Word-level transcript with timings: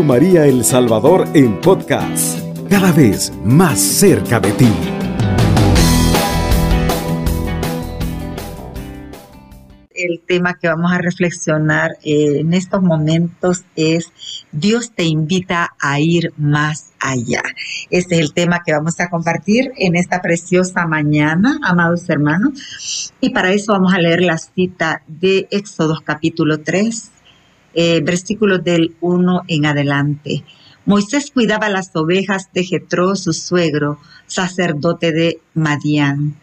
María 0.00 0.46
El 0.46 0.64
Salvador 0.64 1.28
en 1.34 1.60
podcast, 1.60 2.40
cada 2.70 2.90
vez 2.92 3.30
más 3.44 3.78
cerca 3.78 4.40
de 4.40 4.50
ti. 4.52 4.68
El 9.94 10.20
tema 10.26 10.54
que 10.54 10.68
vamos 10.68 10.90
a 10.90 10.98
reflexionar 10.98 11.92
eh, 12.02 12.38
en 12.40 12.54
estos 12.54 12.82
momentos 12.82 13.64
es 13.76 14.10
Dios 14.50 14.92
te 14.92 15.04
invita 15.04 15.74
a 15.78 16.00
ir 16.00 16.32
más 16.38 16.92
allá. 16.98 17.42
Este 17.90 18.14
es 18.14 18.20
el 18.22 18.32
tema 18.32 18.62
que 18.64 18.72
vamos 18.72 18.98
a 18.98 19.10
compartir 19.10 19.72
en 19.76 19.94
esta 19.94 20.22
preciosa 20.22 20.86
mañana, 20.86 21.60
amados 21.62 22.08
hermanos. 22.08 23.12
Y 23.20 23.30
para 23.30 23.52
eso 23.52 23.72
vamos 23.72 23.92
a 23.92 23.98
leer 23.98 24.22
la 24.22 24.38
cita 24.38 25.02
de 25.06 25.46
Éxodo 25.50 26.00
capítulo 26.02 26.62
3, 26.62 27.10
eh, 27.74 28.00
versículos 28.02 28.62
del 28.64 28.94
1 29.00 29.42
en 29.48 29.66
adelante. 29.66 30.44
Moisés 30.84 31.30
cuidaba 31.30 31.68
las 31.68 31.94
ovejas 31.94 32.48
de 32.52 32.64
Jetro, 32.64 33.14
su 33.14 33.32
suegro, 33.32 33.98
sacerdote 34.26 35.12
de 35.12 35.40
Madián. 35.54 36.36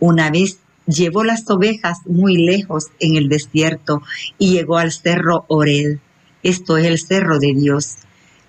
Una 0.00 0.30
vez 0.30 0.58
llevó 0.86 1.24
las 1.24 1.48
ovejas 1.48 1.98
muy 2.06 2.36
lejos 2.36 2.88
en 2.98 3.16
el 3.16 3.28
desierto 3.28 4.02
y 4.38 4.52
llegó 4.52 4.78
al 4.78 4.92
cerro 4.92 5.44
Ored. 5.48 5.98
Esto 6.42 6.76
es 6.76 6.86
el 6.86 6.98
cerro 6.98 7.38
de 7.38 7.54
Dios. 7.54 7.96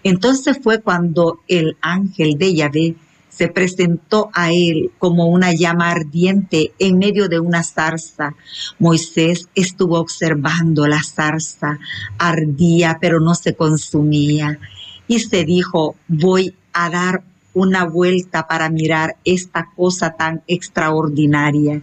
Entonces 0.04 0.60
fue 0.62 0.82
cuando 0.82 1.40
el 1.48 1.78
ángel 1.82 2.38
de 2.38 2.54
Yahvé 2.54 2.96
se 3.36 3.50
presentó 3.50 4.30
a 4.34 4.52
él 4.52 4.92
como 4.98 5.28
una 5.28 5.52
llama 5.54 5.92
ardiente 5.92 6.74
en 6.80 6.98
medio 6.98 7.28
de 7.28 7.40
una 7.40 7.64
zarza. 7.64 8.34
Moisés 8.80 9.50
estuvo 9.56 10.00
observando 10.00 10.88
la 10.88 11.04
zarza, 11.04 11.80
ardía 12.18 12.98
pero 13.02 13.20
no 13.20 13.36
se 13.36 13.56
consumía. 13.56 14.60
Y 15.08 15.20
se 15.20 15.44
dijo, 15.44 15.96
voy 16.08 16.56
a 16.74 16.90
dar 16.90 17.24
una 17.54 17.86
vuelta 17.86 18.48
para 18.48 18.70
mirar 18.70 19.18
esta 19.26 19.70
cosa 19.76 20.12
tan 20.12 20.42
extraordinaria. 20.48 21.82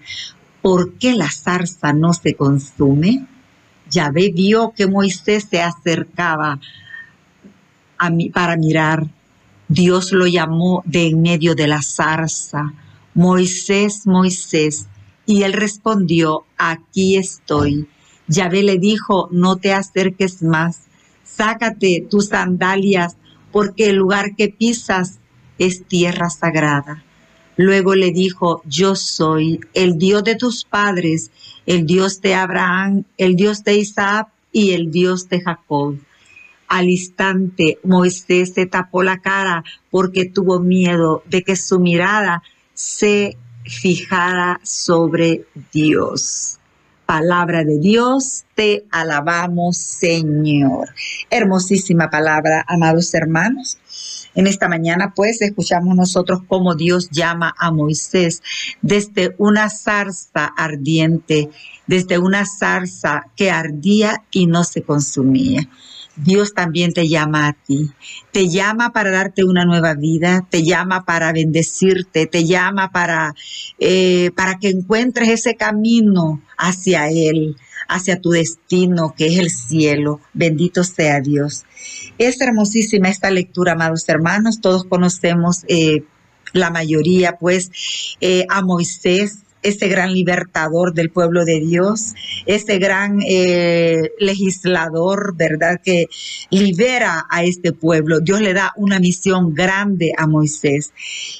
¿Por 0.62 0.94
qué 0.94 1.14
la 1.14 1.30
zarza 1.30 1.92
no 1.92 2.14
se 2.14 2.34
consume? 2.34 3.26
Yahvé 3.90 4.32
vio 4.34 4.72
que 4.74 4.86
Moisés 4.86 5.48
se 5.50 5.60
acercaba 5.60 6.58
a 7.98 8.10
mí 8.10 8.30
para 8.30 8.56
mirar 8.56 9.06
Dios 9.72 10.12
lo 10.12 10.26
llamó 10.26 10.82
de 10.84 11.06
en 11.06 11.22
medio 11.22 11.54
de 11.54 11.66
la 11.66 11.80
zarza, 11.80 12.74
Moisés, 13.14 14.06
Moisés, 14.06 14.86
y 15.24 15.44
él 15.44 15.54
respondió, 15.54 16.44
aquí 16.58 17.16
estoy. 17.16 17.88
Yahvé 18.28 18.64
le 18.64 18.76
dijo, 18.76 19.30
no 19.32 19.56
te 19.56 19.72
acerques 19.72 20.42
más, 20.42 20.82
sácate 21.24 22.06
tus 22.10 22.26
sandalias, 22.28 23.16
porque 23.50 23.88
el 23.88 23.96
lugar 23.96 24.36
que 24.36 24.50
pisas 24.50 25.20
es 25.58 25.86
tierra 25.86 26.28
sagrada. 26.28 27.02
Luego 27.56 27.94
le 27.94 28.10
dijo, 28.10 28.60
yo 28.66 28.94
soy 28.94 29.60
el 29.72 29.96
Dios 29.96 30.22
de 30.22 30.34
tus 30.34 30.64
padres, 30.64 31.30
el 31.64 31.86
Dios 31.86 32.20
de 32.20 32.34
Abraham, 32.34 33.04
el 33.16 33.36
Dios 33.36 33.64
de 33.64 33.78
Isaac 33.78 34.28
y 34.52 34.72
el 34.72 34.90
Dios 34.90 35.30
de 35.30 35.40
Jacob. 35.40 35.96
Al 36.72 36.88
instante 36.88 37.78
Moisés 37.84 38.54
se 38.54 38.64
tapó 38.64 39.02
la 39.02 39.18
cara 39.18 39.62
porque 39.90 40.24
tuvo 40.24 40.58
miedo 40.58 41.22
de 41.28 41.42
que 41.42 41.54
su 41.54 41.78
mirada 41.78 42.42
se 42.72 43.36
fijara 43.62 44.58
sobre 44.62 45.44
Dios. 45.70 46.58
Palabra 47.04 47.62
de 47.64 47.78
Dios, 47.78 48.44
te 48.54 48.86
alabamos 48.90 49.76
Señor. 49.76 50.88
Hermosísima 51.28 52.08
palabra, 52.08 52.64
amados 52.66 53.12
hermanos. 53.12 53.76
En 54.34 54.46
esta 54.46 54.66
mañana, 54.66 55.12
pues, 55.14 55.42
escuchamos 55.42 55.94
nosotros 55.94 56.40
cómo 56.48 56.74
Dios 56.74 57.10
llama 57.10 57.54
a 57.58 57.70
Moisés 57.70 58.42
desde 58.80 59.34
una 59.36 59.68
zarza 59.68 60.46
ardiente, 60.56 61.50
desde 61.86 62.16
una 62.16 62.46
zarza 62.46 63.26
que 63.36 63.50
ardía 63.50 64.24
y 64.30 64.46
no 64.46 64.64
se 64.64 64.82
consumía. 64.82 65.68
Dios 66.16 66.52
también 66.54 66.92
te 66.92 67.08
llama 67.08 67.48
a 67.48 67.52
ti. 67.54 67.90
Te 68.32 68.48
llama 68.48 68.92
para 68.92 69.10
darte 69.10 69.44
una 69.44 69.64
nueva 69.64 69.94
vida, 69.94 70.46
te 70.50 70.62
llama 70.62 71.04
para 71.04 71.32
bendecirte, 71.32 72.26
te 72.26 72.44
llama 72.44 72.90
para, 72.92 73.34
eh, 73.78 74.30
para 74.36 74.58
que 74.58 74.68
encuentres 74.68 75.28
ese 75.28 75.56
camino 75.56 76.42
hacia 76.58 77.08
Él, 77.08 77.56
hacia 77.88 78.20
tu 78.20 78.30
destino, 78.30 79.14
que 79.16 79.26
es 79.26 79.38
el 79.38 79.50
cielo. 79.50 80.20
Bendito 80.34 80.84
sea 80.84 81.20
Dios. 81.20 81.64
Es 82.18 82.40
hermosísima 82.40 83.08
esta 83.08 83.30
lectura, 83.30 83.72
amados 83.72 84.08
hermanos. 84.08 84.60
Todos 84.60 84.84
conocemos, 84.84 85.64
eh, 85.68 86.04
la 86.52 86.70
mayoría, 86.70 87.38
pues, 87.38 87.70
eh, 88.20 88.44
a 88.50 88.60
Moisés 88.60 89.38
ese 89.62 89.88
gran 89.88 90.12
libertador 90.12 90.92
del 90.92 91.10
pueblo 91.10 91.44
de 91.44 91.60
Dios, 91.60 92.14
ese 92.46 92.78
gran 92.78 93.20
eh, 93.26 94.10
legislador, 94.18 95.34
¿verdad? 95.36 95.80
Que 95.82 96.06
libera 96.50 97.26
a 97.30 97.44
este 97.44 97.72
pueblo. 97.72 98.20
Dios 98.20 98.40
le 98.40 98.54
da 98.54 98.72
una 98.76 98.98
misión 98.98 99.54
grande 99.54 100.12
a 100.16 100.26
Moisés. 100.26 100.92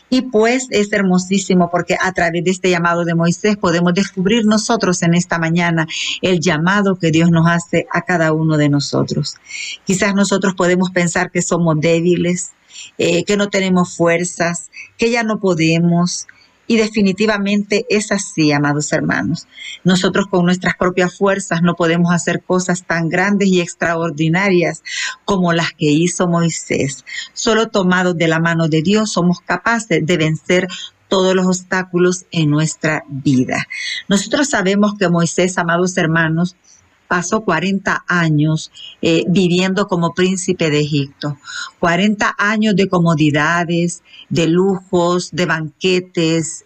Y 0.08 0.22
pues 0.22 0.68
es 0.70 0.92
hermosísimo 0.92 1.70
porque 1.70 1.96
a 2.00 2.12
través 2.12 2.44
de 2.44 2.50
este 2.50 2.70
llamado 2.70 3.04
de 3.04 3.14
Moisés 3.14 3.56
podemos 3.56 3.94
descubrir 3.94 4.44
nosotros 4.44 5.02
en 5.02 5.14
esta 5.14 5.38
mañana 5.38 5.86
el 6.20 6.40
llamado 6.40 6.96
que 6.96 7.10
Dios 7.10 7.30
nos 7.30 7.46
hace 7.48 7.86
a 7.92 8.02
cada 8.02 8.32
uno 8.32 8.56
de 8.56 8.68
nosotros. 8.68 9.36
Quizás 9.84 10.14
nosotros 10.14 10.54
podemos 10.54 10.90
pensar 10.90 11.30
que 11.30 11.42
somos 11.42 11.80
débiles, 11.80 12.52
eh, 12.98 13.24
que 13.24 13.36
no 13.36 13.48
tenemos 13.48 13.96
fuerzas, 13.96 14.70
que 14.96 15.10
ya 15.10 15.22
no 15.22 15.40
podemos, 15.40 16.26
y 16.66 16.76
definitivamente 16.76 17.86
es 17.88 18.12
así, 18.12 18.52
amados 18.52 18.92
hermanos. 18.92 19.46
Nosotros 19.84 20.26
con 20.30 20.44
nuestras 20.44 20.74
propias 20.76 21.16
fuerzas 21.16 21.62
no 21.62 21.74
podemos 21.74 22.12
hacer 22.12 22.42
cosas 22.42 22.84
tan 22.84 23.08
grandes 23.08 23.48
y 23.48 23.60
extraordinarias 23.60 24.82
como 25.24 25.52
las 25.52 25.72
que 25.72 25.86
hizo 25.86 26.28
Moisés. 26.28 27.04
Solo 27.32 27.68
tomados 27.68 28.16
de 28.16 28.28
la 28.28 28.38
mano 28.38 28.68
de 28.68 28.82
Dios 28.82 29.12
somos 29.12 29.40
capaces 29.40 30.04
de 30.06 30.16
vencer 30.16 30.68
todos 31.08 31.34
los 31.34 31.46
obstáculos 31.46 32.24
en 32.30 32.48
nuestra 32.48 33.04
vida. 33.06 33.66
Nosotros 34.08 34.48
sabemos 34.48 34.94
que 34.98 35.10
Moisés, 35.10 35.58
amados 35.58 35.98
hermanos, 35.98 36.56
pasó 37.12 37.44
40 37.44 38.06
años 38.08 38.72
eh, 39.02 39.24
viviendo 39.28 39.86
como 39.86 40.14
príncipe 40.14 40.70
de 40.70 40.80
Egipto. 40.80 41.36
40 41.78 42.36
años 42.38 42.74
de 42.74 42.88
comodidades, 42.88 44.02
de 44.30 44.46
lujos, 44.46 45.30
de 45.30 45.44
banquetes. 45.44 46.64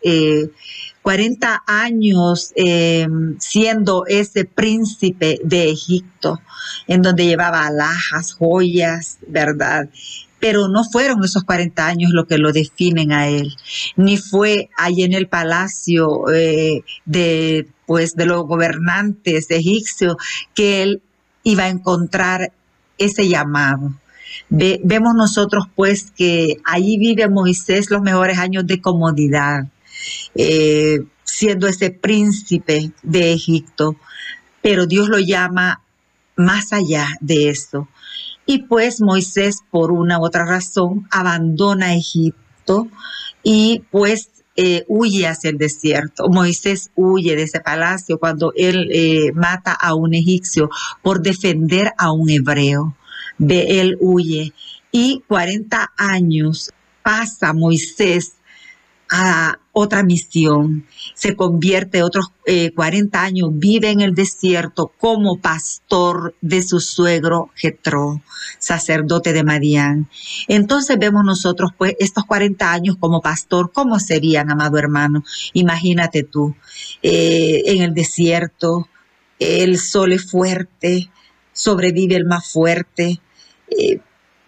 40 1.03 1.49
eh, 1.49 1.59
años 1.67 2.53
eh, 2.55 3.09
siendo 3.41 4.07
ese 4.07 4.45
príncipe 4.45 5.41
de 5.43 5.69
Egipto, 5.69 6.41
en 6.87 7.03
donde 7.03 7.27
llevaba 7.27 7.67
alhajas, 7.67 8.33
joyas, 8.33 9.19
¿verdad? 9.27 9.89
Pero 10.41 10.69
no 10.69 10.85
fueron 10.85 11.25
esos 11.25 11.45
40 11.45 11.87
años 11.87 12.11
lo 12.13 12.27
que 12.27 12.39
lo 12.39 12.53
definen 12.53 13.13
a 13.13 13.29
él, 13.29 13.55
ni 13.97 14.17
fue 14.17 14.69
ahí 14.77 15.03
en 15.03 15.15
el 15.15 15.29
palacio 15.29 16.25
de 17.05 17.69
pues 17.87 18.17
de 18.17 18.27
los 18.27 18.47
gobernantes 18.47 19.51
egipcios 19.51 20.17
que 20.55 20.83
él 20.83 21.03
iba 21.45 21.65
a 21.65 21.69
encontrar 21.69 22.53
ese 22.99 23.29
llamado. 23.29 23.95
vemos 24.51 25.15
nosotros 25.15 25.67
pues 25.75 26.11
que 26.11 26.57
allí 26.65 26.99
vive 26.99 27.29
Moisés 27.29 27.91
los 27.91 28.03
mejores 28.03 28.39
años 28.39 28.67
de 28.67 28.81
comodidad, 28.81 29.69
eh, 30.35 31.01
siendo 31.25 31.69
ese 31.69 31.91
príncipe 31.91 32.91
de 33.03 33.33
Egipto, 33.33 33.97
pero 34.61 34.87
Dios 34.87 35.09
lo 35.09 35.19
llama 35.19 35.81
más 36.37 36.73
allá 36.73 37.09
de 37.21 37.49
eso. 37.49 37.89
Y 38.47 38.59
pues 38.63 39.01
Moisés, 39.01 39.59
por 39.71 39.91
una 39.91 40.19
u 40.19 40.25
otra 40.25 40.47
razón, 40.47 41.07
abandona 41.11 41.95
Egipto 41.95 42.89
y 43.43 43.83
pues 43.91 44.31
eh, 44.55 44.85
huye 44.89 45.27
hacia 45.27 45.51
el 45.51 45.59
desierto. 45.59 46.29
Moisés 46.29 46.91
huye 46.95 47.37
de 47.37 47.43
ese 47.43 47.61
palacio 47.61 48.19
cuando 48.19 48.53
él 48.57 48.89
eh, 48.91 49.33
mata 49.35 49.73
a 49.73 49.95
un 49.95 50.15
egipcio 50.15 50.71
por 51.03 51.21
defender 51.21 51.93
a 51.99 52.13
un 52.13 52.31
hebreo. 52.31 52.97
De 53.39 53.81
él 53.81 53.99
huye. 54.01 54.55
Y 54.91 55.23
40 55.29 55.93
años 55.99 56.71
pasa 57.03 57.53
Moisés 57.53 58.37
a 59.11 59.59
otra 59.73 60.03
misión, 60.03 60.87
se 61.15 61.37
convierte 61.37 62.03
otros 62.03 62.27
40 62.75 63.19
eh, 63.19 63.21
años, 63.21 63.51
vive 63.53 63.91
en 63.91 64.01
el 64.01 64.15
desierto 64.15 64.93
como 64.99 65.39
pastor 65.41 66.35
de 66.41 66.63
su 66.63 66.81
suegro 66.81 67.51
Jetro, 67.55 68.23
sacerdote 68.59 69.33
de 69.33 69.45
Madián. 69.45 70.09
Entonces 70.49 70.99
vemos 70.99 71.25
nosotros 71.25 71.71
pues 71.77 71.95
estos 71.99 72.25
40 72.25 72.73
años 72.73 72.97
como 72.99 73.21
pastor, 73.21 73.71
¿cómo 73.73 74.01
serían, 74.01 74.51
amado 74.51 74.79
hermano? 74.79 75.23
Imagínate 75.53 76.23
tú, 76.23 76.57
eh, 77.03 77.63
en 77.67 77.83
el 77.83 77.95
desierto, 77.95 78.89
el 79.39 79.79
sol 79.79 80.13
es 80.13 80.31
fuerte, 80.31 81.11
sobrevive 81.53 82.17
el 82.17 82.25
más 82.25 82.51
fuerte, 82.51 83.21
eh, 83.69 84.01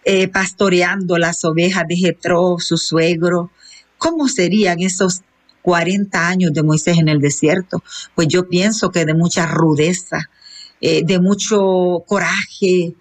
eh, 0.05 0.27
pastoreando 0.27 1.17
las 1.17 1.43
ovejas 1.43 1.83
de 1.87 1.95
Jetro, 1.97 2.55
su 2.59 2.77
suegro. 2.77 3.51
¿Cómo 3.99 4.27
serían 4.27 4.79
esos 4.79 5.21
40 5.61 6.27
años 6.27 6.53
de 6.53 6.63
Moisés 6.63 6.97
en 6.97 7.09
el 7.09 7.19
desierto? 7.19 7.83
Pues 8.15 8.27
yo 8.27 8.49
pienso 8.49 8.89
que 8.89 9.05
de 9.05 9.13
mucha 9.13 9.45
rudeza, 9.45 10.29
eh, 10.81 11.03
de 11.05 11.19
mucho 11.19 12.03
coraje. 12.07 12.95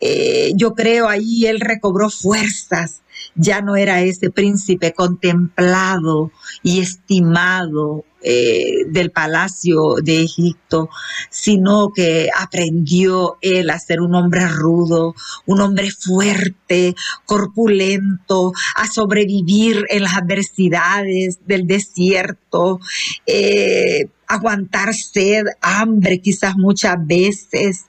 Eh, 0.00 0.52
yo 0.56 0.74
creo 0.74 1.08
ahí 1.08 1.46
él 1.46 1.60
recobró 1.60 2.10
fuerzas. 2.10 3.02
Ya 3.34 3.60
no 3.60 3.76
era 3.76 4.02
ese 4.02 4.30
príncipe 4.30 4.92
contemplado 4.92 6.30
y 6.62 6.80
estimado 6.80 8.04
eh, 8.20 8.84
del 8.88 9.12
palacio 9.12 9.94
de 10.02 10.22
Egipto, 10.22 10.90
sino 11.30 11.90
que 11.94 12.30
aprendió 12.36 13.38
él 13.42 13.70
a 13.70 13.78
ser 13.78 14.00
un 14.00 14.16
hombre 14.16 14.48
rudo, 14.48 15.14
un 15.46 15.60
hombre 15.60 15.92
fuerte, 15.92 16.96
corpulento, 17.26 18.52
a 18.74 18.88
sobrevivir 18.88 19.84
en 19.88 20.02
las 20.02 20.16
adversidades 20.16 21.38
del 21.46 21.68
desierto, 21.68 22.80
eh, 23.24 24.08
aguantar 24.26 24.94
sed, 24.94 25.44
hambre 25.60 26.20
quizás 26.20 26.56
muchas 26.56 26.96
veces 27.06 27.86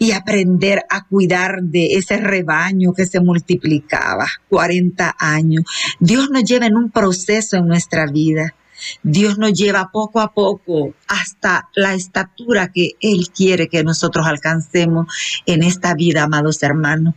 y 0.00 0.10
aprender 0.10 0.82
a 0.90 1.04
cuidar 1.04 1.62
de 1.62 1.94
ese 1.94 2.16
rebaño 2.16 2.92
que 2.92 3.06
se 3.06 3.20
multiplicaba 3.20 4.26
40 4.48 5.14
años. 5.16 5.64
Dios 6.00 6.30
nos 6.30 6.42
lleva 6.42 6.66
en 6.66 6.76
un 6.76 6.90
proceso 6.90 7.56
en 7.56 7.68
nuestra 7.68 8.06
vida 8.06 8.54
Dios 9.02 9.38
nos 9.38 9.52
lleva 9.52 9.90
poco 9.92 10.20
a 10.20 10.32
poco 10.32 10.94
hasta 11.06 11.68
la 11.74 11.94
estatura 11.94 12.72
que 12.72 12.92
Él 13.00 13.28
quiere 13.30 13.68
que 13.68 13.84
nosotros 13.84 14.26
alcancemos 14.26 15.06
en 15.46 15.62
esta 15.62 15.94
vida, 15.94 16.24
amados 16.24 16.62
hermanos. 16.62 17.14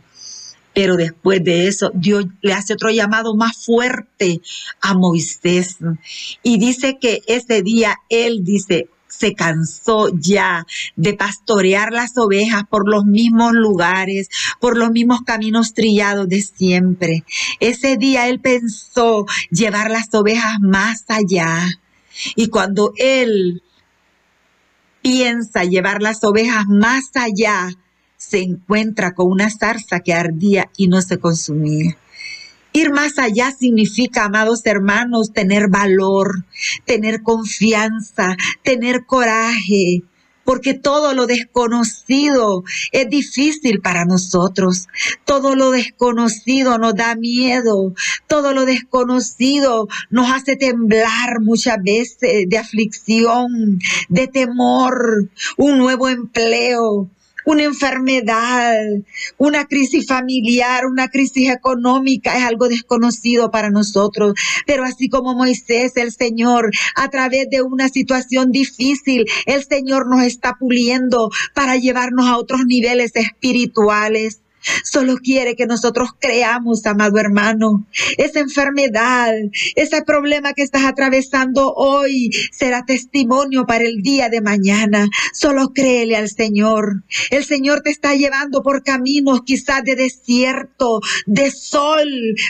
Pero 0.74 0.96
después 0.96 1.42
de 1.44 1.68
eso, 1.68 1.92
Dios 1.94 2.26
le 2.42 2.52
hace 2.52 2.72
otro 2.72 2.90
llamado 2.90 3.36
más 3.36 3.64
fuerte 3.64 4.40
a 4.80 4.94
Moisés. 4.94 5.78
Y 6.42 6.58
dice 6.58 6.98
que 7.00 7.22
ese 7.28 7.62
día 7.62 7.96
Él 8.08 8.42
dice, 8.42 8.88
se 9.18 9.34
cansó 9.34 10.08
ya 10.12 10.66
de 10.96 11.14
pastorear 11.14 11.92
las 11.92 12.16
ovejas 12.16 12.64
por 12.68 12.88
los 12.88 13.04
mismos 13.04 13.52
lugares, 13.52 14.28
por 14.60 14.76
los 14.76 14.90
mismos 14.90 15.22
caminos 15.22 15.74
trillados 15.74 16.28
de 16.28 16.42
siempre. 16.42 17.24
Ese 17.60 17.96
día 17.96 18.28
él 18.28 18.40
pensó 18.40 19.26
llevar 19.50 19.90
las 19.90 20.12
ovejas 20.14 20.58
más 20.60 21.04
allá. 21.08 21.66
Y 22.36 22.48
cuando 22.48 22.92
él 22.96 23.62
piensa 25.02 25.64
llevar 25.64 26.00
las 26.00 26.22
ovejas 26.24 26.66
más 26.68 27.10
allá, 27.14 27.68
se 28.16 28.40
encuentra 28.40 29.14
con 29.14 29.30
una 29.30 29.50
zarza 29.50 30.00
que 30.00 30.14
ardía 30.14 30.70
y 30.76 30.88
no 30.88 31.02
se 31.02 31.18
consumía. 31.18 31.96
Ir 32.76 32.90
más 32.90 33.20
allá 33.20 33.52
significa, 33.52 34.24
amados 34.24 34.62
hermanos, 34.64 35.32
tener 35.32 35.68
valor, 35.68 36.44
tener 36.84 37.22
confianza, 37.22 38.36
tener 38.64 39.06
coraje, 39.06 40.02
porque 40.44 40.74
todo 40.74 41.14
lo 41.14 41.28
desconocido 41.28 42.64
es 42.90 43.08
difícil 43.08 43.80
para 43.80 44.04
nosotros. 44.06 44.88
Todo 45.24 45.54
lo 45.54 45.70
desconocido 45.70 46.76
nos 46.78 46.96
da 46.96 47.14
miedo. 47.14 47.94
Todo 48.26 48.52
lo 48.52 48.64
desconocido 48.64 49.86
nos 50.10 50.32
hace 50.32 50.56
temblar 50.56 51.40
muchas 51.42 51.76
veces 51.80 52.48
de 52.48 52.58
aflicción, 52.58 53.78
de 54.08 54.26
temor, 54.26 55.30
un 55.56 55.78
nuevo 55.78 56.08
empleo, 56.08 57.08
una 57.44 57.64
enfermedad, 57.64 58.74
una 59.38 59.66
crisis 59.66 60.06
familiar, 60.06 60.86
una 60.86 61.08
crisis 61.08 61.50
económica, 61.50 62.36
es 62.36 62.44
algo 62.44 62.68
desconocido 62.68 63.50
para 63.50 63.70
nosotros. 63.70 64.34
Pero 64.66 64.84
así 64.84 65.08
como 65.08 65.34
Moisés, 65.34 65.92
el 65.96 66.12
Señor, 66.12 66.70
a 66.94 67.08
través 67.08 67.48
de 67.50 67.62
una 67.62 67.88
situación 67.88 68.52
difícil, 68.52 69.26
el 69.46 69.64
Señor 69.64 70.08
nos 70.08 70.22
está 70.22 70.56
puliendo 70.58 71.30
para 71.54 71.76
llevarnos 71.76 72.26
a 72.26 72.38
otros 72.38 72.64
niveles 72.66 73.12
espirituales. 73.14 74.40
Solo 74.84 75.16
quiere 75.16 75.56
que 75.56 75.66
nosotros 75.66 76.10
creamos, 76.18 76.84
amado 76.86 77.18
hermano. 77.18 77.86
Esa 78.18 78.40
enfermedad, 78.40 79.32
ese 79.76 80.02
problema 80.02 80.52
que 80.52 80.62
estás 80.62 80.84
atravesando 80.84 81.72
hoy 81.74 82.30
será 82.52 82.84
testimonio 82.84 83.66
para 83.66 83.84
el 83.84 84.02
día 84.02 84.28
de 84.28 84.40
mañana. 84.40 85.08
Solo 85.32 85.72
créele 85.72 86.16
al 86.16 86.28
Señor. 86.28 87.02
El 87.30 87.44
Señor 87.44 87.82
te 87.82 87.90
está 87.90 88.14
llevando 88.14 88.62
por 88.62 88.82
caminos 88.82 89.40
quizás 89.44 89.82
de 89.84 89.96
desierto, 89.96 91.00
de 91.26 91.50
sol, 91.50 92.08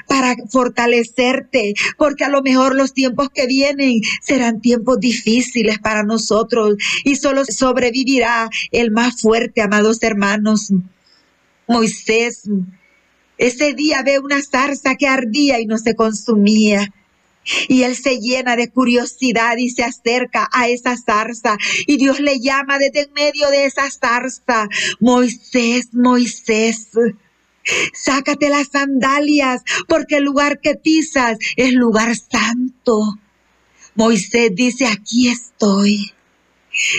para 0.09 0.35
fortalecerte, 0.51 1.75
porque 1.97 2.25
a 2.25 2.29
lo 2.29 2.43
mejor 2.43 2.75
los 2.75 2.93
tiempos 2.93 3.29
que 3.33 3.47
vienen 3.47 4.01
serán 4.23 4.61
tiempos 4.61 4.99
difíciles 5.01 5.79
para 5.79 6.03
nosotros 6.03 6.77
y 7.05 7.17
solo 7.17 7.45
sobrevivirá 7.45 8.49
el 8.73 8.91
más 8.91 9.21
fuerte, 9.21 9.63
amados 9.63 10.03
hermanos. 10.03 10.71
Moisés 11.69 12.49
ese 13.37 13.75
día 13.75 14.03
ve 14.03 14.19
una 14.19 14.41
zarza 14.43 14.95
que 14.95 15.09
ardía 15.09 15.61
y 15.61 15.67
no 15.67 15.79
se 15.79 15.95
consumía. 15.95 16.93
Y 17.69 17.83
él 17.83 17.95
se 17.95 18.21
llena 18.21 18.57
de 18.57 18.71
curiosidad 18.71 19.57
y 19.59 19.69
se 19.69 19.83
acerca 19.83 20.49
a 20.53 20.69
esa 20.69 20.97
zarza. 20.97 21.59
Y 21.87 21.97
Dios 21.99 22.21
le 22.21 22.41
llama 22.41 22.79
desde 22.79 23.03
en 23.03 23.13
medio 23.13 23.51
de 23.51 23.67
esa 23.67 23.91
zarza. 23.91 24.69
Moisés, 25.01 25.89
Moisés. 25.93 26.89
Sácate 27.93 28.49
las 28.49 28.69
sandalias 28.69 29.63
porque 29.89 30.17
el 30.17 30.25
lugar 30.25 30.61
que 30.61 30.75
pisas 30.75 31.39
es 31.57 31.73
lugar 31.73 32.15
santo. 32.17 33.19
Moisés 33.95 34.51
dice, 34.55 34.87
aquí 34.87 35.29
estoy. 35.29 36.14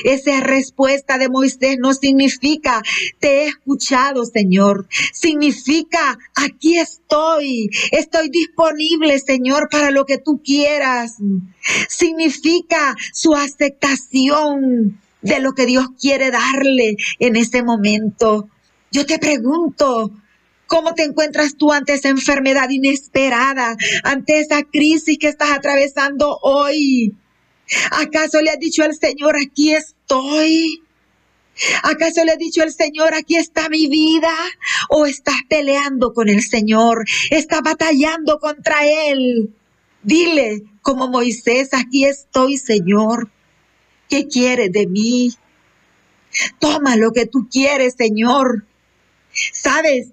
Esa 0.04 0.40
respuesta 0.42 1.18
de 1.18 1.30
Moisés 1.30 1.78
no 1.80 1.94
significa, 1.94 2.82
te 3.20 3.44
he 3.44 3.48
escuchado, 3.48 4.26
Señor. 4.26 4.88
Significa, 5.14 6.18
aquí 6.36 6.78
estoy. 6.78 7.70
Estoy 7.92 8.30
disponible, 8.30 9.20
Señor, 9.20 9.70
para 9.70 9.92
lo 9.92 10.06
que 10.06 10.18
tú 10.18 10.42
quieras. 10.44 11.18
Significa 11.90 12.96
su 13.14 13.36
aceptación 13.36 15.00
de 15.22 15.40
lo 15.40 15.54
que 15.54 15.66
Dios 15.66 15.88
quiere 16.00 16.32
darle 16.32 16.98
en 17.20 17.36
ese 17.36 17.64
momento. 17.64 18.50
Yo 18.92 19.06
te 19.06 19.20
pregunto, 19.20 20.12
¿Cómo 20.68 20.96
te 20.96 21.04
encuentras 21.04 21.58
tú 21.58 21.72
ante 21.72 21.94
esa 21.94 22.10
enfermedad 22.10 22.70
inesperada, 22.70 23.78
ante 24.04 24.40
esa 24.40 24.64
crisis 24.64 25.18
que 25.20 25.28
estás 25.28 25.52
atravesando 25.52 26.40
hoy? 26.42 27.16
¿Acaso 27.92 28.42
le 28.42 28.52
ha 28.52 28.58
dicho 28.58 28.84
el 28.84 28.96
Señor, 28.96 29.36
aquí 29.38 29.74
estoy? 29.74 30.82
¿Acaso 31.84 32.24
le 32.26 32.34
ha 32.34 32.38
dicho 32.38 32.64
el 32.64 32.74
Señor, 32.74 33.14
aquí 33.14 33.38
está 33.38 33.70
mi 33.70 33.88
vida? 33.88 34.34
¿O 34.90 35.06
estás 35.06 35.40
peleando 35.48 36.14
con 36.14 36.30
el 36.30 36.42
Señor? 36.42 37.06
¿Estás 37.32 37.62
batallando 37.62 38.40
contra 38.40 38.86
Él? 38.86 39.54
Dile, 40.04 40.64
como 40.82 41.08
Moisés, 41.08 41.70
aquí 41.74 42.06
estoy, 42.06 42.58
Señor. 42.58 43.32
¿Qué 44.10 44.28
quieres 44.28 44.72
de 44.72 44.86
mí? 44.86 45.34
Toma 46.60 46.96
lo 46.96 47.12
que 47.12 47.26
tú 47.26 47.48
quieres, 47.50 47.96
Señor. 47.98 48.66
¿Sabes? 49.54 50.10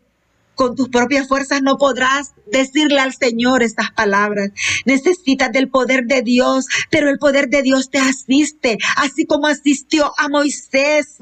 Con 0.55 0.77
tus 0.77 0.89
propias 0.89 1.29
fuerzas 1.29 1.63
no 1.63 1.77
podrás 1.77 2.33
decirle 2.51 3.01
al 3.01 3.15
Señor 3.15 3.63
estas 3.63 3.91
palabras. 3.93 4.51
Necesitas 4.85 5.51
del 5.53 5.69
poder 5.69 6.05
de 6.05 6.23
Dios, 6.23 6.67
pero 6.91 7.09
el 7.09 7.19
poder 7.19 7.49
de 7.49 7.63
Dios 7.63 7.91
te 7.91 7.99
asiste, 7.99 8.79
así 8.97 9.25
como 9.27 9.47
asistió 9.47 10.13
a 10.19 10.29
Moisés. 10.29 11.17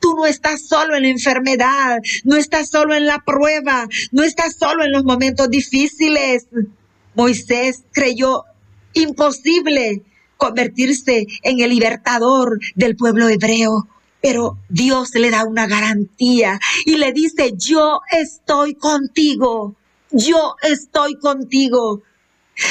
Tú 0.00 0.14
no 0.16 0.26
estás 0.26 0.66
solo 0.66 0.96
en 0.96 1.02
la 1.02 1.08
enfermedad, 1.08 2.00
no 2.24 2.36
estás 2.36 2.70
solo 2.70 2.94
en 2.94 3.06
la 3.06 3.22
prueba, 3.24 3.86
no 4.12 4.22
estás 4.22 4.56
solo 4.56 4.84
en 4.84 4.92
los 4.92 5.04
momentos 5.04 5.50
difíciles. 5.50 6.46
Moisés 7.14 7.84
creyó 7.92 8.44
imposible 8.92 10.02
convertirse 10.36 11.26
en 11.42 11.60
el 11.60 11.70
libertador 11.70 12.58
del 12.74 12.96
pueblo 12.96 13.28
hebreo 13.28 13.88
pero 14.20 14.58
Dios 14.68 15.10
le 15.14 15.30
da 15.30 15.44
una 15.44 15.66
garantía 15.66 16.58
y 16.84 16.96
le 16.96 17.12
dice, 17.12 17.52
yo 17.56 18.00
estoy 18.10 18.74
contigo, 18.74 19.74
yo 20.10 20.56
estoy 20.62 21.16
contigo. 21.16 22.02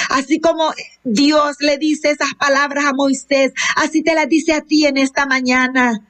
Así 0.10 0.40
como 0.40 0.72
Dios 1.04 1.58
le 1.60 1.78
dice 1.78 2.12
esas 2.12 2.34
palabras 2.36 2.86
a 2.86 2.94
Moisés, 2.94 3.54
así 3.76 4.04
te 4.04 4.14
las 4.14 4.30
dice 4.30 4.54
a 4.54 4.62
ti 4.62 4.86
en 4.86 4.98
esta 4.98 5.26
mañana. 5.26 6.06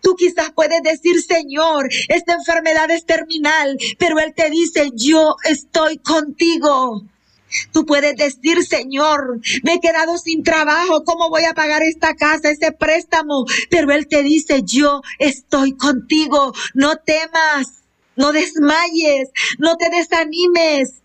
Tú 0.00 0.16
quizás 0.16 0.50
puedes 0.54 0.82
decir, 0.82 1.22
Señor, 1.22 1.88
esta 2.08 2.34
enfermedad 2.34 2.90
es 2.90 3.04
terminal, 3.04 3.76
pero 3.98 4.18
Él 4.18 4.34
te 4.34 4.50
dice, 4.50 4.90
yo 4.94 5.36
estoy 5.44 5.98
contigo. 5.98 7.04
Tú 7.72 7.84
puedes 7.86 8.16
decir, 8.16 8.64
Señor, 8.64 9.40
me 9.62 9.74
he 9.74 9.80
quedado 9.80 10.18
sin 10.18 10.42
trabajo, 10.42 11.04
¿cómo 11.04 11.30
voy 11.30 11.44
a 11.44 11.54
pagar 11.54 11.82
esta 11.82 12.14
casa, 12.14 12.50
ese 12.50 12.72
préstamo? 12.72 13.44
Pero 13.70 13.90
Él 13.92 14.06
te 14.06 14.22
dice, 14.22 14.62
yo 14.64 15.02
estoy 15.18 15.76
contigo, 15.76 16.52
no 16.74 16.96
temas. 16.96 17.80
No 18.16 18.32
desmayes, 18.32 19.30
no 19.58 19.76
te 19.76 19.88
desanimes. 19.88 21.00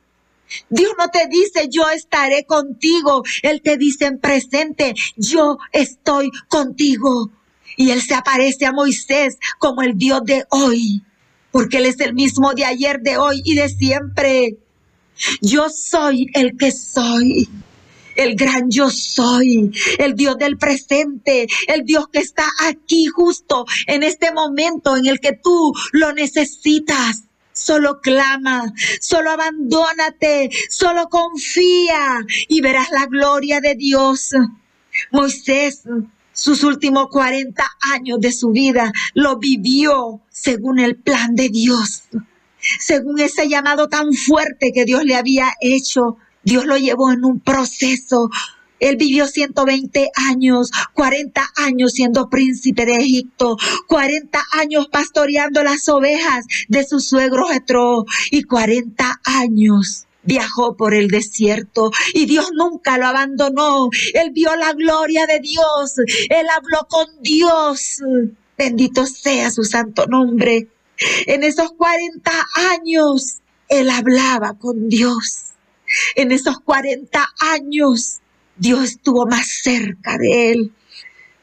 Dios 0.70 0.92
no 0.98 1.10
te 1.10 1.28
dice 1.28 1.70
yo 1.70 1.90
estaré 1.90 2.46
contigo. 2.46 3.24
Él 3.42 3.62
te 3.62 3.78
dice 3.78 4.06
en 4.06 4.20
presente, 4.20 4.94
yo 5.16 5.58
estoy 5.72 6.30
contigo. 6.50 7.32
Y 7.78 7.92
Él 7.92 8.02
se 8.02 8.16
aparece 8.16 8.66
a 8.66 8.72
Moisés 8.72 9.38
como 9.60 9.82
el 9.82 9.98
Dios 9.98 10.24
de 10.26 10.46
hoy, 10.50 11.04
porque 11.52 11.78
Él 11.78 11.86
es 11.86 12.00
el 12.00 12.14
mismo 12.14 12.54
de 12.54 12.66
ayer, 12.66 13.00
de 13.02 13.18
hoy 13.18 13.42
y 13.46 13.56
de 13.56 13.70
siempre. 13.70 14.58
Yo 15.42 15.70
soy 15.70 16.28
el 16.34 16.58
que 16.58 16.72
soy. 16.72 17.50
El 18.16 18.36
gran 18.36 18.70
yo 18.70 18.90
soy, 18.90 19.72
el 19.98 20.16
Dios 20.16 20.38
del 20.38 20.58
presente, 20.58 21.48
el 21.68 21.84
Dios 21.84 22.08
que 22.08 22.20
está 22.20 22.46
aquí 22.64 23.08
justo 23.08 23.66
en 23.88 24.04
este 24.04 24.32
momento 24.32 24.96
en 24.96 25.06
el 25.06 25.20
que 25.20 25.34
tú 25.34 25.74
lo 25.92 26.14
necesitas. 26.14 27.24
Solo 27.52 28.00
clama, 28.02 28.74
solo 29.02 29.32
abandónate, 29.32 30.50
solo 30.70 31.08
confía 31.10 32.26
y 32.48 32.62
verás 32.62 32.90
la 32.92 33.06
gloria 33.06 33.60
de 33.60 33.76
Dios. 33.76 34.32
Moisés, 35.12 35.84
sus 36.32 36.64
últimos 36.64 37.08
40 37.10 37.64
años 37.94 38.20
de 38.20 38.32
su 38.32 38.52
vida, 38.52 38.92
lo 39.14 39.38
vivió 39.38 40.22
según 40.30 40.80
el 40.80 40.98
plan 40.98 41.36
de 41.36 41.50
Dios, 41.50 42.04
según 42.80 43.20
ese 43.20 43.48
llamado 43.48 43.88
tan 43.90 44.14
fuerte 44.14 44.72
que 44.74 44.86
Dios 44.86 45.04
le 45.04 45.16
había 45.16 45.54
hecho. 45.62 46.18
Dios 46.44 46.66
lo 46.66 46.78
llevó 46.78 47.12
en 47.12 47.26
un 47.26 47.40
proceso 47.40 48.30
él 48.80 48.98
vivió 48.98 49.28
120 49.28 50.12
años, 50.30 50.70
40 50.94 51.42
años 51.56 51.94
siendo 51.94 52.30
príncipe 52.30 52.86
de 52.86 52.98
Egipto, 52.98 53.58
40 53.88 54.40
años 54.52 54.88
pastoreando 54.92 55.64
las 55.64 55.88
ovejas 55.88 56.46
de 56.68 56.86
su 56.86 57.00
suegro 57.00 57.48
Jetro 57.48 58.06
y 58.32 58.44
40 58.44 59.22
años 59.24 60.06
viajó 60.24 60.76
por 60.76 60.94
el 60.96 61.08
desierto 61.08 61.92
y 62.14 62.26
Dios 62.26 62.52
nunca 62.54 62.98
lo 62.98 63.06
abandonó. 63.06 63.90
Él 64.14 64.32
vio 64.32 64.56
la 64.56 64.74
gloria 64.74 65.26
de 65.26 65.40
Dios, 65.40 65.98
él 66.30 66.48
habló 66.56 66.88
con 66.90 67.08
Dios. 67.22 68.02
Bendito 68.58 69.06
sea 69.06 69.52
su 69.52 69.64
santo 69.64 70.06
nombre. 70.08 70.68
En 71.28 71.44
esos 71.44 71.72
40 71.74 72.32
años, 72.74 73.40
él 73.68 73.90
hablaba 73.90 74.54
con 74.58 74.90
Dios. 74.90 75.54
En 76.16 76.32
esos 76.32 76.60
40 76.60 77.26
años, 77.54 78.20
Dios 78.58 78.84
estuvo 78.92 79.26
más 79.26 79.48
cerca 79.64 80.18
de 80.18 80.52
él, 80.52 80.72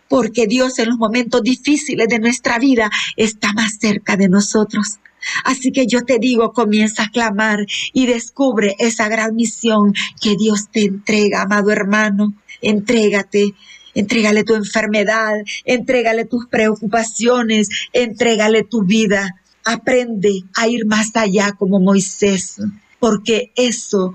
porque 0.09 0.47
Dios 0.47 0.79
en 0.79 0.89
los 0.89 0.99
momentos 0.99 1.43
difíciles 1.43 2.09
de 2.09 2.19
nuestra 2.19 2.59
vida 2.59 2.91
está 3.17 3.53
más 3.53 3.79
cerca 3.79 4.17
de 4.17 4.29
nosotros. 4.29 4.99
Así 5.45 5.71
que 5.73 5.87
yo 5.87 6.05
te 6.05 6.19
digo, 6.19 6.53
comienza 6.53 7.05
a 7.05 7.11
clamar 7.11 7.61
y 7.93 8.07
descubre 8.07 8.75
esa 8.79 9.09
gran 9.09 9.37
misión 9.37 9.93
que 10.21 10.37
Dios 10.37 10.69
te 10.71 10.85
entrega, 10.85 11.43
amado 11.43 11.71
hermano. 11.71 12.35
Entrégate, 12.61 13.55
entrégale 13.95 14.45
tu 14.45 14.55
enfermedad, 14.55 15.35
entrégale 15.65 16.25
tus 16.25 16.47
preocupaciones, 16.47 17.69
entrégale 17.93 18.65
tu 18.65 18.83
vida. 18.83 19.42
Aprende 19.65 20.45
a 20.57 20.69
ir 20.69 20.87
más 20.87 21.15
allá 21.15 21.53
como 21.53 21.81
Moisés, 21.81 22.61
porque 22.99 23.53
eso 23.57 24.15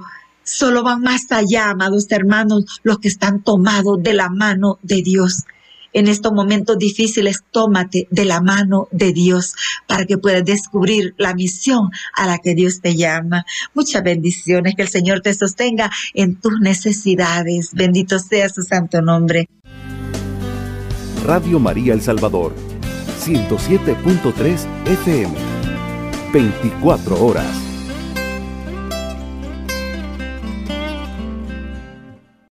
Solo 0.49 0.81
van 0.81 1.01
más 1.01 1.29
allá, 1.31 1.71
amados 1.71 2.05
hermanos, 2.09 2.79
los 2.81 2.99
que 2.99 3.09
están 3.09 3.43
tomados 3.43 4.01
de 4.01 4.13
la 4.13 4.29
mano 4.29 4.79
de 4.81 5.01
Dios. 5.01 5.43
En 5.91 6.07
estos 6.07 6.31
momentos 6.31 6.77
difíciles, 6.77 7.43
tómate 7.51 8.07
de 8.11 8.23
la 8.23 8.39
mano 8.39 8.87
de 8.91 9.11
Dios 9.11 9.55
para 9.87 10.05
que 10.05 10.17
puedas 10.17 10.45
descubrir 10.45 11.13
la 11.17 11.33
misión 11.33 11.89
a 12.15 12.27
la 12.27 12.37
que 12.37 12.55
Dios 12.55 12.79
te 12.79 12.95
llama. 12.95 13.45
Muchas 13.73 14.03
bendiciones, 14.03 14.75
que 14.75 14.83
el 14.83 14.87
Señor 14.87 15.19
te 15.19 15.33
sostenga 15.33 15.91
en 16.13 16.39
tus 16.39 16.57
necesidades. 16.61 17.71
Bendito 17.73 18.17
sea 18.17 18.47
su 18.47 18.61
santo 18.63 19.01
nombre. 19.01 19.49
Radio 21.25 21.59
María 21.59 21.93
El 21.93 22.01
Salvador, 22.01 22.55
107.3 23.27 24.65
FM, 24.85 25.33
24 26.31 27.25
horas. 27.25 27.66